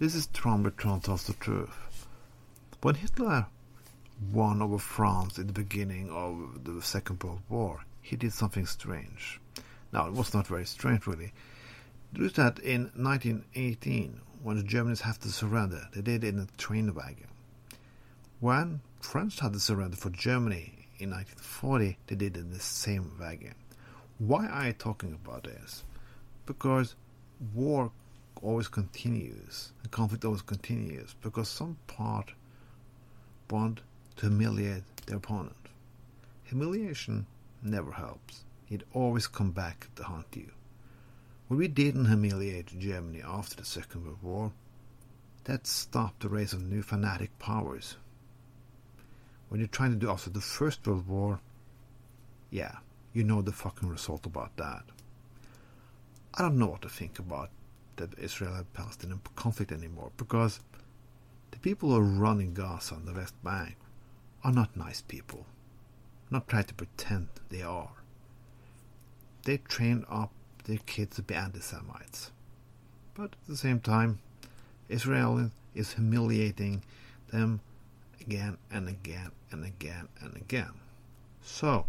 This 0.00 0.14
is 0.14 0.28
Trump 0.28 0.62
Bertrand 0.62 1.04
tells 1.04 1.24
the 1.26 1.34
truth. 1.34 2.06
When 2.80 2.94
Hitler 2.94 3.48
won 4.32 4.62
over 4.62 4.78
France 4.78 5.36
in 5.36 5.46
the 5.46 5.52
beginning 5.52 6.08
of 6.08 6.64
the 6.64 6.80
Second 6.80 7.22
World 7.22 7.42
War, 7.50 7.84
he 8.00 8.16
did 8.16 8.32
something 8.32 8.64
strange. 8.64 9.38
Now, 9.92 10.06
it 10.06 10.14
was 10.14 10.32
not 10.32 10.46
very 10.46 10.64
strange, 10.64 11.06
really. 11.06 11.34
Do 12.14 12.30
that 12.30 12.58
in 12.60 12.84
1918, 12.96 14.22
when 14.42 14.56
the 14.56 14.62
Germans 14.62 15.02
had 15.02 15.20
to 15.20 15.28
surrender, 15.28 15.86
they 15.92 16.00
did 16.00 16.24
it 16.24 16.28
in 16.28 16.38
a 16.38 16.46
train 16.56 16.94
wagon. 16.94 17.28
When 18.40 18.80
French 19.02 19.38
had 19.40 19.52
to 19.52 19.60
surrender 19.60 19.98
for 19.98 20.08
Germany 20.08 20.88
in 20.98 21.10
1940, 21.10 21.98
they 22.06 22.16
did 22.16 22.38
it 22.38 22.40
in 22.40 22.52
the 22.52 22.58
same 22.58 23.12
wagon. 23.20 23.54
Why 24.16 24.46
am 24.46 24.50
I 24.54 24.72
talking 24.72 25.12
about 25.12 25.44
this? 25.44 25.84
Because 26.46 26.94
war 27.54 27.92
always 28.42 28.68
continues, 28.68 29.72
the 29.82 29.88
conflict 29.88 30.24
always 30.24 30.42
continues, 30.42 31.14
because 31.22 31.48
some 31.48 31.76
part 31.86 32.32
want 33.50 33.80
to 34.16 34.26
humiliate 34.28 34.84
their 35.06 35.16
opponent. 35.16 35.56
Humiliation 36.44 37.26
never 37.62 37.92
helps. 37.92 38.44
It 38.68 38.82
always 38.92 39.26
come 39.26 39.50
back 39.50 39.88
to 39.96 40.04
haunt 40.04 40.26
you. 40.34 40.50
When 41.48 41.58
we 41.58 41.68
didn't 41.68 42.06
humiliate 42.06 42.78
Germany 42.78 43.22
after 43.26 43.56
the 43.56 43.64
Second 43.64 44.04
World 44.04 44.22
War, 44.22 44.52
that 45.44 45.66
stopped 45.66 46.20
the 46.20 46.28
rise 46.28 46.52
of 46.52 46.62
new 46.62 46.82
fanatic 46.82 47.36
powers. 47.38 47.96
When 49.48 49.60
you're 49.60 49.68
trying 49.68 49.90
to 49.90 49.96
do 49.96 50.10
after 50.10 50.30
the 50.30 50.40
First 50.40 50.86
World 50.86 51.08
War, 51.08 51.40
yeah, 52.50 52.76
you 53.12 53.24
know 53.24 53.42
the 53.42 53.52
fucking 53.52 53.88
result 53.88 54.26
about 54.26 54.56
that. 54.58 54.84
I 56.34 56.42
don't 56.42 56.58
know 56.58 56.68
what 56.68 56.82
to 56.82 56.88
think 56.88 57.18
about 57.18 57.50
the 57.96 58.08
Israeli-Palestinian 58.18 59.20
conflict 59.36 59.72
anymore 59.72 60.10
because 60.16 60.60
the 61.50 61.58
people 61.58 61.90
who 61.90 61.96
are 61.96 62.02
running 62.02 62.54
Gaza 62.54 62.94
and 62.94 63.06
the 63.06 63.12
West 63.12 63.34
Bank 63.42 63.76
are 64.42 64.52
not 64.52 64.76
nice 64.76 65.00
people. 65.02 65.46
Not 66.30 66.48
try 66.48 66.62
to 66.62 66.74
pretend 66.74 67.28
they 67.48 67.62
are. 67.62 67.90
They 69.44 69.58
train 69.58 70.04
up 70.08 70.30
their 70.64 70.78
kids 70.86 71.16
to 71.16 71.22
be 71.22 71.34
anti-Semites. 71.34 72.30
But 73.14 73.32
at 73.32 73.46
the 73.48 73.56
same 73.56 73.80
time, 73.80 74.20
Israel 74.88 75.50
is 75.74 75.94
humiliating 75.94 76.82
them 77.30 77.60
again 78.20 78.58
and 78.70 78.88
again 78.88 79.30
and 79.50 79.64
again 79.64 80.08
and 80.20 80.36
again. 80.36 80.72
So, 81.42 81.86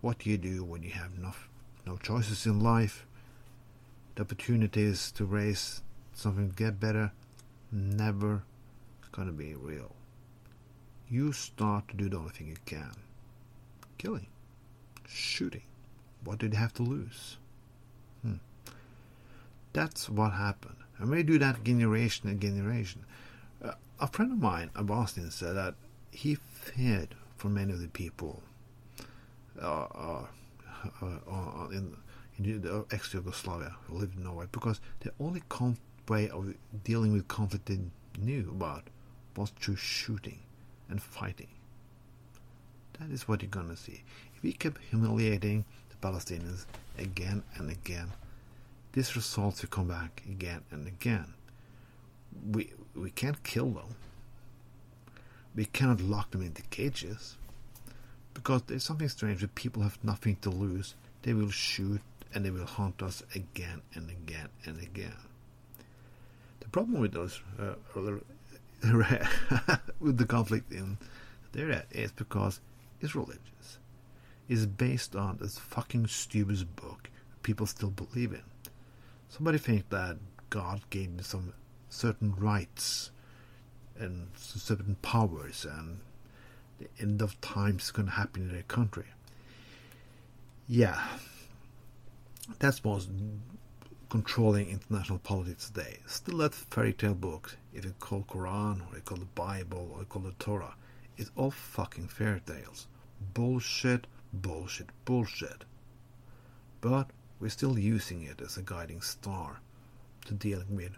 what 0.00 0.18
do 0.18 0.30
you 0.30 0.38
do 0.38 0.64
when 0.64 0.82
you 0.82 0.90
have 0.90 1.18
no, 1.18 1.32
no 1.86 1.96
choices 1.96 2.46
in 2.46 2.60
life? 2.60 3.06
The 4.16 4.22
opportunities 4.22 5.12
to 5.12 5.24
raise 5.24 5.82
something 6.14 6.52
get 6.56 6.80
better 6.80 7.12
never 7.70 8.42
gonna 9.12 9.32
be 9.32 9.54
real. 9.54 9.94
You 11.08 11.32
start 11.32 11.88
to 11.88 11.96
do 11.96 12.08
the 12.08 12.16
only 12.16 12.30
thing 12.30 12.48
you 12.48 12.56
can. 12.64 12.92
Killing. 13.98 14.26
Shooting. 15.06 15.62
What 16.24 16.38
did 16.38 16.54
you 16.54 16.58
have 16.58 16.74
to 16.74 16.82
lose? 16.82 17.36
Hmm. 18.22 18.36
That's 19.72 20.08
what 20.08 20.32
happened. 20.32 20.76
And 20.98 21.10
we 21.10 21.22
do 21.22 21.38
that 21.38 21.62
generation 21.62 22.28
and 22.28 22.40
generation. 22.40 23.04
Uh, 23.62 23.72
a 24.00 24.06
friend 24.06 24.32
of 24.32 24.38
mine 24.38 24.70
in 24.76 24.86
Boston 24.86 25.30
said 25.30 25.54
that 25.56 25.74
he 26.10 26.34
feared 26.34 27.14
for 27.36 27.48
many 27.48 27.72
of 27.72 27.80
the 27.80 27.88
people 27.88 28.42
uh, 29.60 29.66
uh, 29.66 30.26
uh, 31.02 31.06
uh 31.30 31.68
in, 31.68 31.96
in 32.38 32.60
the 32.60 32.84
ex-Yugoslavia 32.90 33.74
who 33.86 33.98
lived 33.98 34.16
in 34.16 34.24
Norway 34.24 34.46
because 34.52 34.80
the 35.00 35.12
only 35.20 35.42
way 36.08 36.28
of 36.28 36.54
dealing 36.84 37.12
with 37.12 37.28
conflict 37.28 37.66
they 37.66 37.78
knew 38.18 38.48
about 38.50 38.84
was 39.36 39.50
through 39.50 39.76
shooting 39.76 40.38
and 40.88 41.02
fighting. 41.02 41.48
That 42.98 43.10
is 43.10 43.28
what 43.28 43.42
you're 43.42 43.50
going 43.50 43.68
to 43.68 43.76
see. 43.76 44.02
If 44.34 44.42
we 44.42 44.52
keep 44.52 44.78
humiliating 44.90 45.64
the 45.90 45.96
Palestinians 46.06 46.64
again 46.98 47.42
and 47.56 47.70
again, 47.70 48.12
these 48.92 49.14
results 49.14 49.62
will 49.62 49.68
come 49.68 49.88
back 49.88 50.22
again 50.26 50.62
and 50.70 50.86
again. 50.86 51.34
We 52.50 52.72
we 52.94 53.10
can't 53.10 53.42
kill 53.42 53.70
them. 53.70 53.96
We 55.54 55.66
cannot 55.66 56.00
lock 56.00 56.30
them 56.30 56.42
into 56.42 56.62
cages. 56.62 57.36
Because 58.32 58.62
there's 58.62 58.84
something 58.84 59.08
strange 59.08 59.40
that 59.40 59.54
people 59.54 59.82
have 59.82 59.98
nothing 60.02 60.36
to 60.42 60.50
lose. 60.50 60.94
They 61.22 61.32
will 61.32 61.50
shoot 61.50 62.00
and 62.36 62.44
they 62.44 62.50
will 62.50 62.66
haunt 62.66 63.02
us 63.02 63.22
again 63.34 63.80
and 63.94 64.10
again 64.10 64.50
and 64.66 64.78
again. 64.82 65.16
The 66.60 66.68
problem 66.68 67.00
with 67.00 67.12
those 67.12 67.40
uh, 67.58 67.76
with 70.00 70.18
the 70.18 70.26
conflict 70.26 70.70
in 70.70 70.98
the 71.52 71.60
area 71.60 71.84
is 71.90 72.12
because 72.12 72.60
it's 73.00 73.14
religious. 73.14 73.78
It's 74.50 74.66
based 74.66 75.16
on 75.16 75.38
this 75.40 75.58
fucking 75.58 76.08
stupid 76.08 76.76
book 76.76 77.08
people 77.42 77.64
still 77.64 77.88
believe 77.88 78.32
in. 78.32 78.42
Somebody 79.30 79.56
think 79.56 79.88
that 79.88 80.18
God 80.50 80.82
gave 80.90 81.12
me 81.12 81.22
some 81.22 81.54
certain 81.88 82.34
rights 82.36 83.12
and 83.98 84.28
certain 84.36 84.96
powers 85.00 85.64
and 85.64 86.00
the 86.78 86.88
end 87.00 87.22
of 87.22 87.40
times 87.40 87.90
to 87.92 88.04
happen 88.04 88.42
in 88.42 88.52
their 88.52 88.62
country. 88.64 89.06
Yeah, 90.68 91.00
that's 92.58 92.82
what's 92.84 93.08
controlling 94.08 94.70
international 94.70 95.18
politics 95.18 95.70
today. 95.70 95.98
Still, 96.06 96.38
that 96.38 96.54
fairy 96.54 96.92
tale 96.92 97.14
books, 97.14 97.56
if 97.74 97.84
you 97.84 97.94
call 97.98 98.22
Quran 98.22 98.80
or 98.90 98.96
you 98.96 99.02
call 99.02 99.18
the 99.18 99.24
Bible 99.26 99.90
or 99.92 100.00
you 100.00 100.06
call 100.06 100.22
the 100.22 100.32
Torah, 100.38 100.74
it's 101.16 101.30
all 101.36 101.50
fucking 101.50 102.08
fairy 102.08 102.40
tales. 102.40 102.86
Bullshit, 103.34 104.06
bullshit, 104.32 104.90
bullshit. 105.04 105.64
But 106.80 107.10
we're 107.40 107.48
still 107.48 107.78
using 107.78 108.22
it 108.22 108.40
as 108.40 108.56
a 108.56 108.62
guiding 108.62 109.00
star 109.00 109.60
to 110.26 110.34
dealing 110.34 110.76
with 110.76 110.92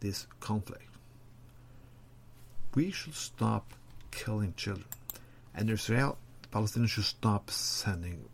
this 0.00 0.26
conflict. 0.40 0.88
We 2.74 2.90
should 2.90 3.14
stop 3.14 3.72
killing 4.10 4.54
children, 4.56 4.86
and 5.54 5.70
Israel, 5.70 6.18
Palestinians 6.52 6.88
should 6.88 7.04
stop 7.04 7.50
sending 7.50 8.24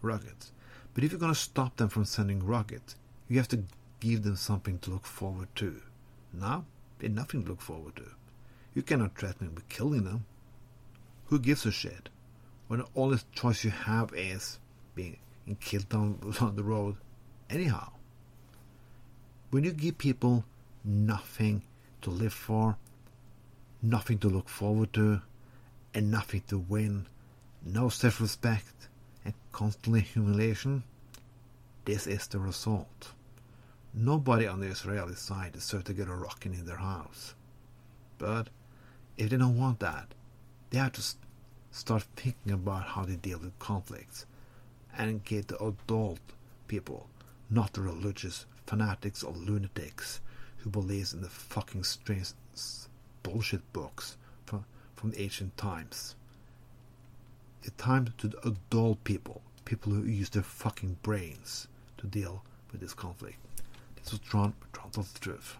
rockets. 0.00 0.52
But 0.94 1.04
if 1.04 1.10
you're 1.10 1.20
going 1.20 1.32
to 1.32 1.38
stop 1.38 1.76
them 1.76 1.88
from 1.88 2.04
sending 2.04 2.44
rockets, 2.44 2.96
you 3.28 3.38
have 3.38 3.48
to 3.48 3.64
give 4.00 4.22
them 4.22 4.36
something 4.36 4.78
to 4.80 4.90
look 4.90 5.06
forward 5.06 5.48
to. 5.56 5.80
Now, 6.32 6.64
they 6.98 7.06
have 7.06 7.16
nothing 7.16 7.44
to 7.44 7.50
look 7.50 7.60
forward 7.60 7.96
to. 7.96 8.10
You 8.74 8.82
cannot 8.82 9.16
threaten 9.16 9.46
them 9.46 9.54
with 9.54 9.68
killing 9.68 10.04
them. 10.04 10.26
Who 11.26 11.38
gives 11.38 11.64
a 11.64 11.72
shit? 11.72 12.08
When 12.68 12.80
the 12.80 12.86
only 12.94 13.18
choice 13.32 13.64
you 13.64 13.70
have 13.70 14.12
is 14.14 14.58
being 14.94 15.18
killed 15.60 15.88
down, 15.88 16.34
on 16.40 16.56
the 16.56 16.62
road 16.62 16.96
anyhow. 17.48 17.92
When 19.50 19.64
you 19.64 19.72
give 19.72 19.98
people 19.98 20.44
nothing 20.84 21.62
to 22.02 22.10
live 22.10 22.32
for, 22.32 22.76
nothing 23.82 24.18
to 24.18 24.28
look 24.28 24.48
forward 24.48 24.92
to, 24.94 25.20
and 25.94 26.10
nothing 26.10 26.42
to 26.48 26.58
win, 26.58 27.06
no 27.64 27.88
self 27.88 28.20
respect, 28.20 28.88
and 29.24 29.34
constantly 29.52 30.00
humiliation, 30.00 30.82
this 31.84 32.06
is 32.06 32.26
the 32.28 32.38
result. 32.38 33.12
Nobody 33.94 34.46
on 34.46 34.60
the 34.60 34.68
Israeli 34.68 35.14
side 35.14 35.52
deserves 35.52 35.84
to 35.84 35.92
get 35.92 36.08
a 36.08 36.14
rocket 36.14 36.52
in 36.52 36.64
their 36.64 36.76
house. 36.76 37.34
But 38.18 38.48
if 39.16 39.30
they 39.30 39.36
don't 39.36 39.58
want 39.58 39.80
that, 39.80 40.14
they 40.70 40.78
have 40.78 40.92
to 40.92 41.02
start 41.70 42.04
thinking 42.16 42.52
about 42.52 42.84
how 42.84 43.04
they 43.04 43.16
deal 43.16 43.38
with 43.38 43.58
conflicts 43.58 44.26
and 44.96 45.24
get 45.24 45.48
the 45.48 45.62
adult 45.62 46.20
people, 46.68 47.08
not 47.50 47.72
the 47.72 47.82
religious 47.82 48.46
fanatics 48.66 49.22
or 49.22 49.32
lunatics 49.32 50.20
who 50.58 50.70
believes 50.70 51.12
in 51.12 51.20
the 51.20 51.28
fucking 51.28 51.84
strange 51.84 52.32
bullshit 53.22 53.72
books 53.72 54.16
from, 54.46 54.64
from 54.94 55.12
ancient 55.16 55.56
times. 55.56 56.14
It's 57.64 57.76
time 57.76 58.12
to 58.18 58.32
adult 58.44 59.04
people, 59.04 59.40
people 59.64 59.92
who 59.92 60.02
use 60.02 60.30
their 60.30 60.42
fucking 60.42 60.96
brains 61.02 61.68
to 61.98 62.08
deal 62.08 62.42
with 62.72 62.80
this 62.80 62.92
conflict. 62.92 63.36
This 63.96 64.10
was 64.10 64.20
Trond 64.20 64.54
tells 64.72 65.12
the 65.12 65.20
truth. 65.20 65.56